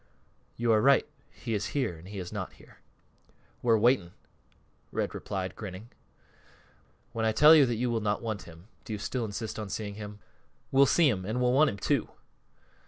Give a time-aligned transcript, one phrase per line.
[0.57, 2.79] "You are right he is here, and he is not here."
[3.61, 4.13] "We're waiting,"
[4.91, 5.91] Red replied, grinning.
[7.11, 9.69] "When I tell you that you will not want him, do you still insist on
[9.69, 10.17] seeing him?"
[10.71, 12.09] "We'll see him, an' we'll want him, too."